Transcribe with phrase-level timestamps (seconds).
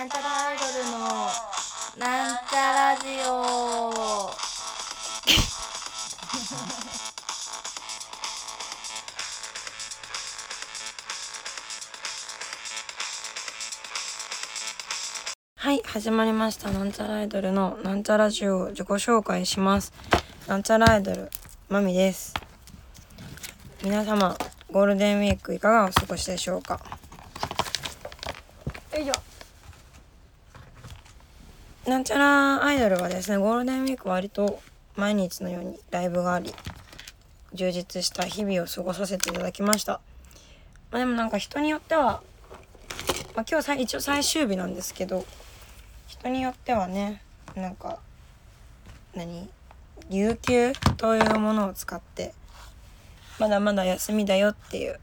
[0.00, 0.98] なんちゃらアイドルの
[1.98, 4.30] なんちゃラジオ。
[15.56, 16.70] はい始まりました。
[16.70, 19.92] なんちゃらアイドルのなんちゃラジオ自己紹介します。
[20.46, 21.30] なんちゃらアイドル
[21.68, 22.32] まみです。
[23.82, 24.34] 皆様
[24.70, 26.80] ゴールデンウィークいかがお過ごしでしょうか？
[28.94, 29.29] よいしょ
[31.90, 34.60] なんちゃらアイドルはですねゴールデンウィーク割と
[34.94, 36.54] 毎日のようにライブがあり
[37.52, 40.00] 充実した日々を過ごさせていただきました。
[40.92, 42.22] まあでもなんか人によっては、
[43.34, 45.26] まあ、今日さ一応最終日なんですけど
[46.06, 47.22] 人によってはね
[47.56, 47.98] なんか
[49.16, 49.48] 何
[50.08, 52.32] 有給というものを使って
[53.40, 55.00] まだまだ休みだよっていう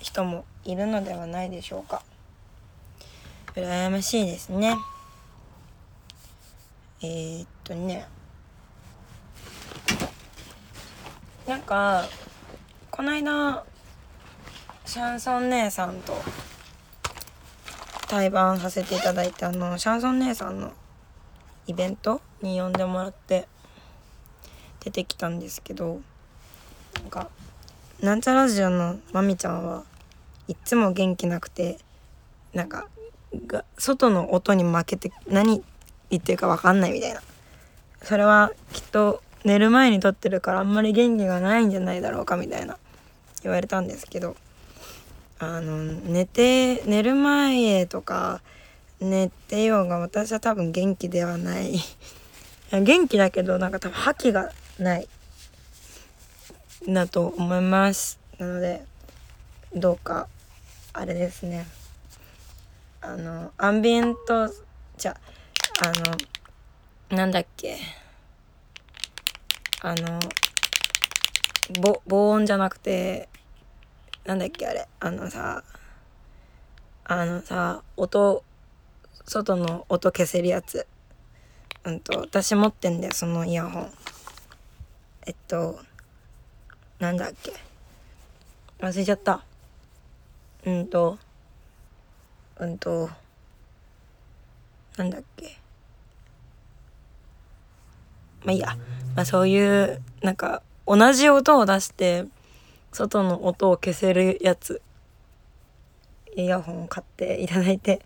[0.00, 2.02] 人もいるのではないでしょうか。
[3.54, 4.74] 羨ましいですね。
[7.06, 8.06] えー、っとね。
[11.46, 12.06] なんか
[12.90, 13.62] この間
[14.86, 16.14] シャンソン姉さんと
[18.08, 20.72] 対バンさせていただいてあのシャンソン姉さんの
[21.66, 22.22] イベント？
[22.40, 23.46] に呼んでもらって
[24.80, 26.00] 出てきたんですけど
[26.94, 27.28] なんか
[28.00, 29.84] なんちゃラジオのまみちゃんは
[30.48, 31.76] いっつも元気なくて
[32.54, 32.88] なんか
[33.76, 35.62] 外の音に負けて何
[36.10, 37.20] 言ってるか分かんないみたいな。
[38.02, 42.78] それはきっと寝る前に撮ってるからあんまり元気がないんじゃないだろうかみたいな。
[43.42, 44.36] 言われたんですけど。
[45.40, 48.40] あの寝て寝る前とか
[49.00, 51.74] 寝てようが私は多分元気ではない。
[52.70, 55.08] 元気だけどなんか多分覇気がない。
[56.88, 58.18] だと思います。
[58.38, 58.84] なので
[59.74, 60.28] どうか
[60.92, 61.66] あれですね。
[63.00, 64.48] あのアンビエント
[64.96, 65.33] じゃあ
[65.82, 65.88] あ
[67.10, 67.76] のなんだっけ。
[69.82, 70.20] あの
[71.80, 73.28] ぼ防音じゃなくて
[74.24, 74.86] なんだっけあれ。
[75.00, 75.64] あのさ
[77.04, 78.44] あのさ音
[79.24, 80.86] 外の音消せるやつ。
[81.82, 83.90] うんと私持ってんだよそのイヤホン。
[85.26, 85.80] えっと
[87.00, 87.52] なんだっけ。
[88.78, 89.42] 忘れちゃった。
[90.66, 91.18] うんと
[92.60, 93.10] うんと
[94.96, 95.63] なんだっけ。
[98.44, 98.76] まあいいや、
[99.16, 102.26] まあ、そういうなんか同じ音を出して
[102.92, 104.80] 外の音を消せるやつ。
[106.36, 108.00] イヤホンを買っていただいて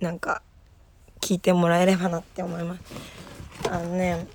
[0.00, 0.42] なんか
[1.20, 2.80] 聞いてもらえればなって思います。
[3.70, 4.26] あのね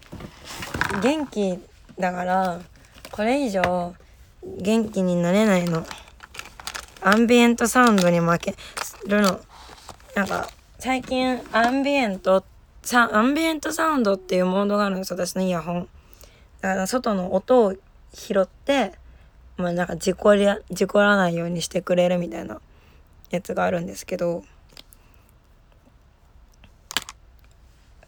[1.03, 1.59] 元気
[1.99, 2.61] だから
[3.11, 3.93] これ以上
[4.61, 5.85] 元気になれないの。
[7.01, 8.55] アンビエントサウンドに負け
[9.05, 9.39] るの。
[10.15, 10.49] なんか
[10.79, 15.90] 最近アンビエントってさアンビエントサウンドっていうモードがあるんです私のイヤホン。
[16.62, 17.75] だから外の音を
[18.13, 18.94] 拾って
[19.57, 22.59] まあなんか事故り事故らないようにしてくれるみたいな
[23.29, 24.44] やつがあるんですけど。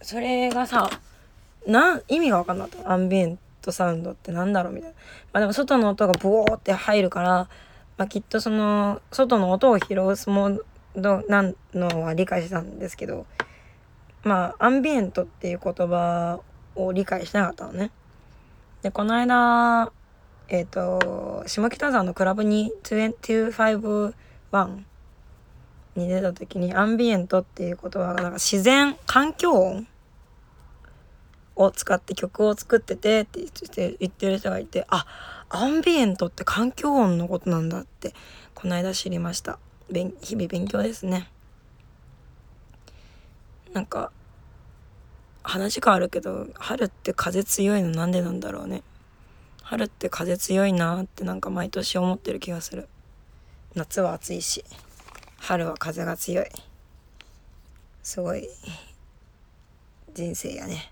[0.01, 0.89] それがさ
[1.67, 2.91] なん意味が分かんなかった。
[2.91, 4.95] アンビエントサウンドってなんだろうみたいな。
[5.33, 7.49] まあでも外の音がブオーって入るから、
[7.97, 10.59] まあ、きっとその外の音を拾うモー
[10.95, 13.27] ドなんのは理解したんですけど。
[14.23, 16.39] まあアンビエントっていう言葉
[16.75, 17.91] を理解しなかったのね。
[18.81, 19.91] でこの間
[20.47, 24.13] えっ、ー、と下北沢のクラブに251
[25.95, 29.87] に出た時にアンビエントっていう言葉がなんか自然環境音
[31.55, 33.41] を使って曲を作っててって
[33.99, 35.05] 言ってる人がいてあ
[35.49, 38.13] アンビエントって環境音のことなんだって
[38.55, 41.29] この間知りました日々勉強ですね
[43.73, 44.11] なんか
[45.43, 48.83] 話変わるけど春って風強いのなんでなんだろうね。
[49.63, 52.89] 春って風強いなってなんか毎年思ってる気がする。
[53.73, 54.65] 夏は暑いし
[55.39, 56.45] 春は風が強い。
[58.03, 58.49] すごい
[60.13, 60.91] 人生やね。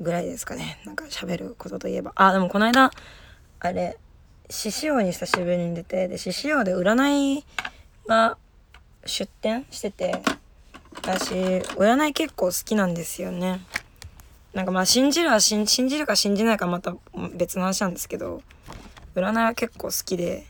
[0.00, 0.80] ぐらいですかね。
[0.84, 2.12] なんか喋ることといえば。
[2.16, 2.90] あでもこの間
[3.60, 3.98] あれ
[4.48, 7.44] 獅子王に久しぶりに出てで獅子王で占い
[8.08, 8.36] が
[9.06, 10.22] 出店してて
[10.96, 13.60] 私占い結構好きなんですよね。
[14.52, 16.94] なんかまあ信じるは信じるか信じないかまた
[17.34, 18.42] 別の話なんですけど
[19.14, 20.46] 占いは結構好きで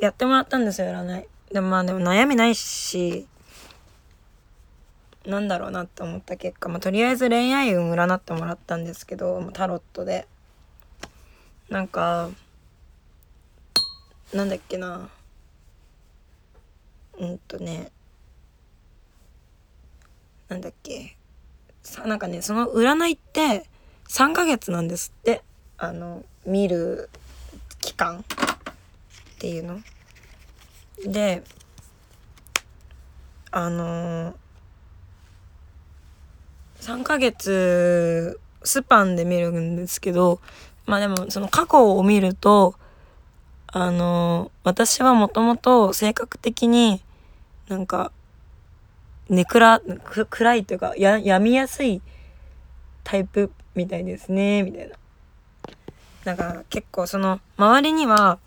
[0.00, 1.26] やってもらったんですよ占い。
[1.52, 3.26] でもまあでも悩みないし
[5.26, 10.26] なんだろうなって思った結果、まあ、とりあえず恋愛運占ってもらったんですけどタロットで。
[11.72, 12.28] なんか
[14.34, 15.08] なんだっけな。
[17.22, 17.92] うんとね
[20.48, 21.16] なんだっけ
[21.82, 23.64] さなんかねその占いって
[24.08, 25.42] 3ヶ月なんですって
[25.78, 27.08] あの見る
[27.80, 28.22] 期間っ
[29.38, 29.80] ていうの。
[31.06, 31.42] で
[33.50, 34.34] あのー、
[36.80, 40.40] 3ヶ月スパンで見るんですけど
[40.86, 42.74] まあでもその過去を見ると
[43.66, 47.00] あのー、私はもともと性格的に
[47.72, 48.12] なんか
[49.30, 49.80] ね暗
[50.28, 52.02] 暗いというかや病みやすい
[53.02, 54.96] タイプみたいですねみたいな。
[56.24, 58.38] なんか結構その周りには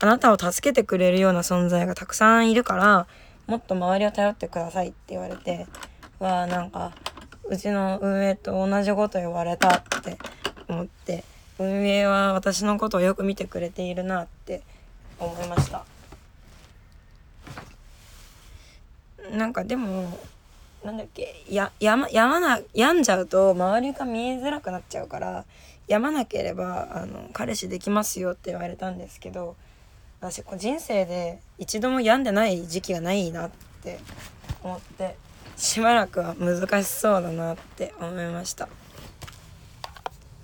[0.00, 3.06] あなたを助けてくれるような存在がたくさんいるから
[3.46, 5.66] もっと周りを頼ってくださいって言われて
[6.18, 6.92] わあなんか
[7.44, 10.18] うちの運営と同じこと言われたって
[10.66, 11.22] 思って
[11.60, 14.62] 運営は私のことをよく見てくれているなって
[15.20, 15.84] 思いました
[19.30, 20.18] なんかでも
[20.84, 25.44] なんだっけややまやまな病んじゃうと周りが見えづらくなっちゃうから
[25.86, 29.56] 病まなければあの彼氏できますよって言われたんですけど
[30.20, 33.50] 私人生で一度も病んでない時期がないなっ
[33.82, 34.00] て
[34.62, 35.16] 思って
[35.56, 38.68] しばらくは難しそうだなって思いました。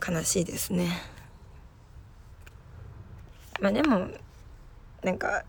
[0.07, 0.91] 悲しいですね。
[3.61, 4.09] まあでも
[5.03, 5.45] なんか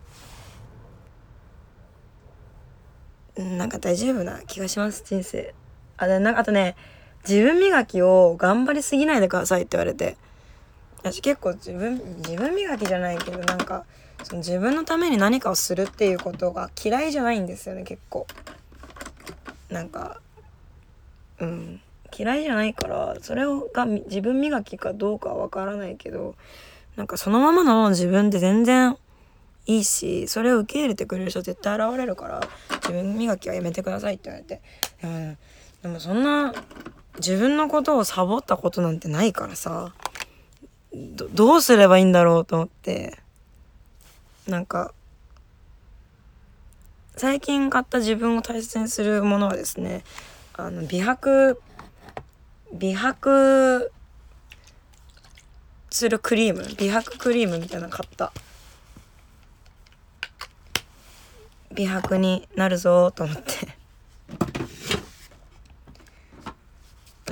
[3.44, 5.53] なんか大丈夫な気がします人生。
[5.97, 6.75] あでなんかあとね
[7.27, 10.18] 自分磨きを頑張りすぎないでくださいって言われて。
[11.01, 13.86] 私結構自分自分磨きじゃないけどなんか
[14.24, 18.27] その自分のために何かをするっていうことが嫌いじゃないんですよね結構。
[19.69, 20.19] なんか
[21.39, 21.81] うん。
[22.18, 26.35] 嫌いじゃないからそれをが自分磨きかどうかは分からないけど
[26.95, 28.97] なんかそのままの自分で全然
[29.69, 32.42] いいしそれを受け入れてくれる人絶対現れるから
[32.81, 34.62] 自分磨きはやめてくださいって言われて、
[35.04, 35.38] うん、
[35.83, 36.54] でもそんな
[37.18, 39.94] 自分のことをサボったことなんてないからさ
[40.92, 43.19] どうすればいいんだろうと思って。
[44.50, 44.94] なんか
[47.16, 50.04] 最近買った自分を大切にするものはですね
[50.54, 51.62] あの美白
[52.74, 53.92] 美白
[55.92, 58.31] するクリーム美白クリームみたいなの買った。
[61.80, 63.70] 美白になるぞと思って。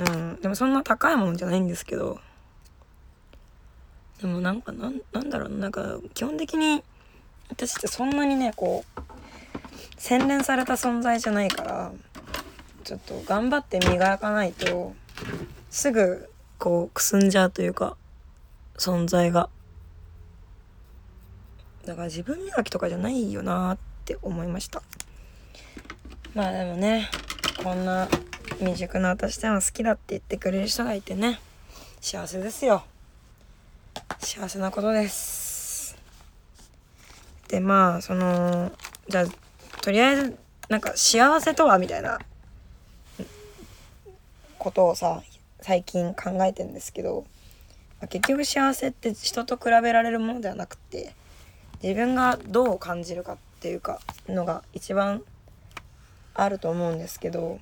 [0.00, 2.18] うんでもそんな高いものじゃないんですけど。
[4.22, 6.82] でもなんかなんなんだろうなんか基本的に
[7.50, 9.02] 私ってそんなにねこう
[9.98, 11.92] 洗練された存在じゃないから
[12.84, 14.94] ちょっと頑張って磨かないと
[15.68, 17.98] すぐこうくすんじゃうというか
[18.78, 19.50] 存在が。
[21.84, 23.76] だから自分磨きとかじゃないよな
[24.08, 24.82] って思いました。
[26.34, 27.10] まあでもね
[27.62, 28.08] こんな
[28.58, 31.38] 未熟な私でも好きだって言ってくれる人がいてね
[32.00, 32.84] 幸せですよ。
[34.20, 35.94] 幸せなことです。
[37.48, 38.72] でまあその
[39.08, 39.24] じゃあ
[39.82, 40.38] とりあえず
[40.70, 42.18] なんか幸せとはみたいな
[44.58, 45.22] ことをさ
[45.60, 47.26] 最近考えてんですけど、
[48.00, 51.14] まあ、結局幸せって人と比べられるものではなくて
[51.82, 55.22] 自分がどう感じるかっていうかのが一番
[56.34, 57.58] あると思うんですけど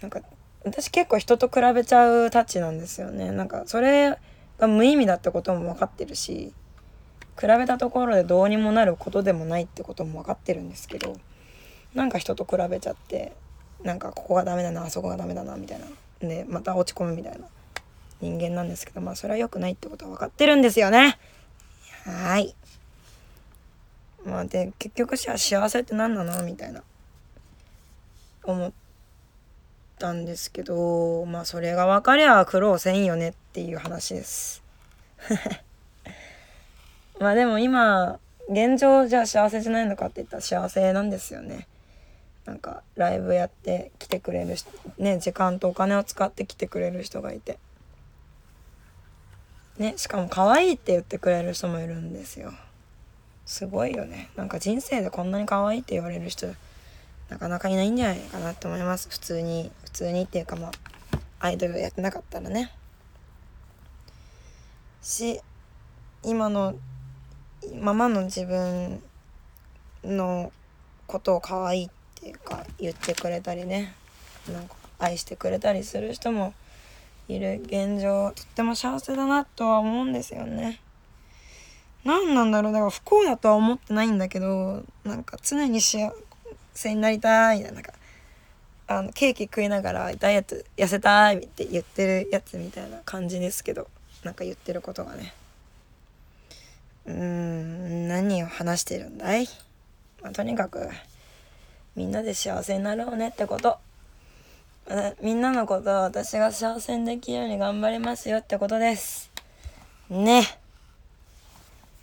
[0.00, 0.20] なんか
[0.64, 3.30] 私結構人と比べちゃうタッチなんですよね。
[3.30, 4.18] なんかそれ
[4.58, 6.52] が無意味だってことも分かってるし
[7.40, 11.16] 比べたところでどうにもなることでもないってことも分かってるんですけど
[11.94, 13.32] なんか人と比べちゃって
[13.82, 15.86] なんかここがダメだなあそこがダメだなみたいな。
[16.20, 17.46] でまた落ち込むみたいな。
[18.20, 21.18] 人間なんですけどまあそれは良くないってことは分かってるんですよね。
[22.04, 22.54] はい。
[24.24, 26.42] まあで結局幸せって何なの？
[26.44, 26.82] みたいな。
[28.42, 28.72] 思っ
[29.98, 34.62] たんですけどまあそれが分かりゃ苦労せんよねっていう話です。
[37.20, 41.66] まあでも今現状じゃあ幸せじゃないのかって言ったら幸せなんですよね。
[42.46, 47.58] なんかライブやって来てくれる人ね時間とお金を使って来てくれる人がいて。
[49.78, 52.52] ねしかも可愛いって言ってくれる人もいるんですよ。
[53.50, 54.30] すごいよね。
[54.36, 56.46] なんか人生でこんなに可愛いって言われる人
[57.28, 59.08] なかなかいないんじゃないかなって思います。
[59.10, 60.70] 普通に普通にっていうかまあ
[61.40, 62.72] アイドルやってなかったらね。
[65.02, 65.40] し
[66.22, 66.76] 今の
[67.80, 69.02] ままの自分
[70.04, 70.52] の
[71.08, 73.92] ことを可愛いっていうか言ってくれたりね。
[74.48, 76.54] なんか愛してくれたりする人も
[77.26, 80.78] いる現状とっても幸せだなとは思うんですよね。
[82.04, 82.72] 何なんだろう。
[82.72, 86.12] だから不幸だとは思ってないんだけどなんか常に幸
[86.74, 87.92] せになりたいみたいななんか
[88.88, 93.88] あのケーキ食いながらダイエット痩せたいって言ってるやつみたいな感じですけど
[94.24, 95.34] なんか言ってることがね。
[97.06, 99.48] うーん何を話してるんだい、
[100.22, 100.88] まあ、とにかく
[101.96, 103.78] みんなで幸せになろうねってこと。
[105.22, 109.30] みんなのことを私が幸せにできるように頑張りますよってことです。
[110.08, 110.42] ね。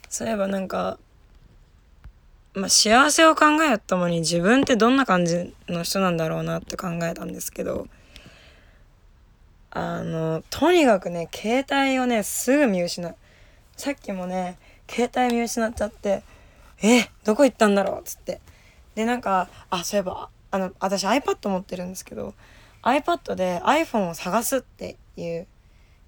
[0.09, 0.97] そういえばなんか
[2.53, 7.87] まあ、幸せを考えるともに自分ってどんな感じの人なんだろうなって考えたんですけど
[9.69, 13.15] あのとにかくね携帯をねすぐ見失う。
[13.75, 14.57] さっきもね
[14.89, 16.23] 携帯見失っちゃって
[16.81, 18.41] えどこ行ったんだろうっつって。
[18.95, 22.33] でなんかあそういえばあの私 iPad 持ってるんですけど
[22.81, 25.47] iPad で iPhone を探すっていう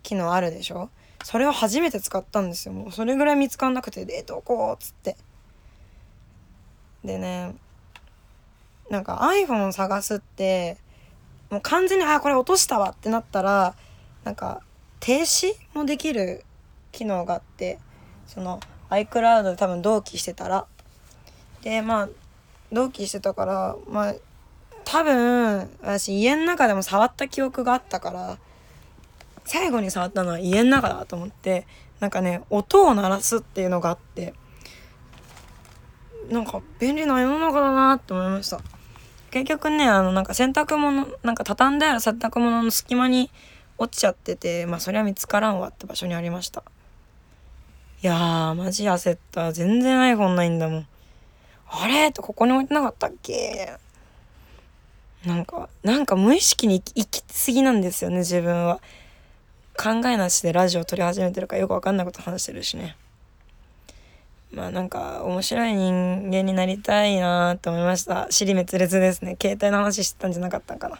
[0.01, 0.89] 機能あるでしょ？
[1.23, 2.73] それを初めて使ったんですよ。
[2.73, 5.15] もうそれぐらい見つかんなくてでどこっつって。
[7.03, 7.55] でね
[8.89, 10.77] なんか iPhone 探すって
[11.49, 13.75] もう完全にあこれ落としたわってなったら
[14.23, 14.61] なんか
[14.99, 16.43] 停止もできる
[16.91, 17.79] 機能があって
[18.27, 18.59] その
[18.89, 20.65] iCloud で多分同期してたら。
[21.61, 22.09] でまあ
[22.71, 24.15] 同期してたからまあ
[24.85, 28.37] 多分私家の中でも触った記憶があったから
[29.49, 31.65] 最後に触ったのは家の中だと思って
[31.99, 34.35] なんかね音を鳴らすっていうのがあって
[36.29, 38.61] なんか便利な世の中だなって思いました。
[39.31, 43.31] 結局ねあのなんか洗濯物なんか畳んである洗濯物の隙間に
[43.79, 46.63] 落ちちゃっててまあそれは見つからんわって場所にありました。
[48.03, 49.51] いやーマジ焦った。
[49.51, 50.87] 全然 iPhone ないんだもん。
[51.67, 53.77] あれってここに置いてなかったっけ？
[55.25, 58.79] なんかなんか無意識に生きすぎなんですよね自分は。
[59.81, 62.97] 考えなしでラジオ撮り始めてるからよくわかんないこと話してるしね。
[64.51, 68.27] まあなんか面白い人間になりたいなと思いました。
[68.29, 69.37] 尻滅裂ですね。
[69.41, 70.99] 携帯の話してたんじゃなかったんかな。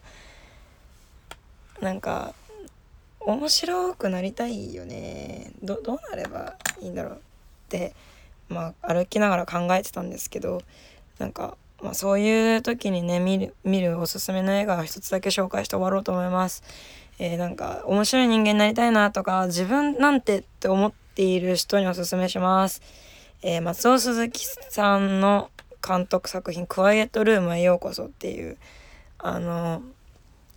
[1.81, 2.33] なんか
[3.19, 5.51] 面白くなりたいよね。
[5.62, 7.17] どどうなればいいんだろうっ
[7.67, 7.93] て
[8.48, 10.62] まあ歩きながら考えてたんですけど
[11.17, 16.63] なんか、まあ、そういう時にね見る見るおすすめの映画を一つだけ紹介して終わろうと思います。
[17.19, 22.81] えー、なんか面白い人間になりたいなとか自分なんてって思っている人におすすめします。
[23.41, 25.51] えー、松尾鈴木さんの
[25.85, 28.57] 監督作品「クワイエットルームへようこそ」っていう
[29.17, 29.81] あの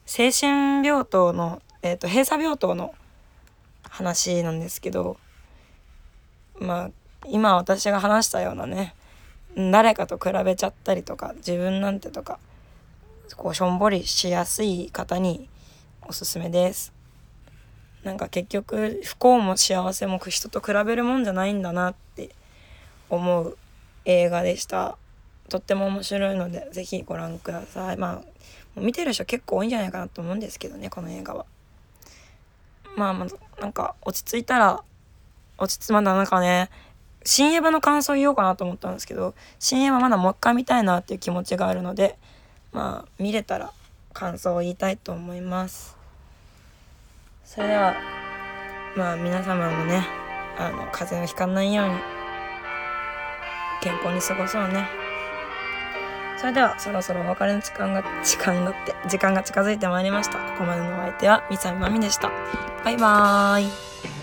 [0.07, 2.95] 精神病棟の、えーと、閉鎖病棟の
[3.89, 5.17] 話なんですけど
[6.59, 6.91] まあ
[7.27, 8.95] 今私が話したようなね
[9.57, 12.39] 誰かと比べちゃったりとか自分なんてとか
[13.37, 15.49] こうしょんぼりしやすい方に
[16.09, 16.93] おすすめです。
[18.03, 22.31] なんか結局不幸も幸せも人と比べるもんじゃないんだなって
[23.09, 23.57] 思う
[24.05, 24.99] 映画でした。
[25.49, 27.97] とっても面白いので是非ご覧ください。
[27.97, 28.23] ま
[28.77, 31.47] あ見てる人結構多いんじゃないかなと思うんですけどねこの映画は。
[32.97, 34.83] まあまあなんか落ち着いたら
[35.59, 36.71] 落ち着まだなんかね
[37.25, 42.19] 新エヴァの感想言おうかなと思ったんですけど新エヴァまだもう一回見たいなっていう気持ちがあるので
[42.73, 43.73] まあ見れたら
[44.13, 45.97] 感想を言いたいと思います。
[47.45, 47.95] それでは
[48.97, 50.07] まあ皆様もね
[50.59, 51.95] あの風邪をひかないように
[53.83, 54.87] 健康に過ごそうね。
[56.39, 60.39] それではそろそろお別れの時間が時間だって時間が近づいてまいりました。
[60.39, 62.31] ここまでのお相手はみさみまみでした。
[62.85, 64.22] バイバーイ。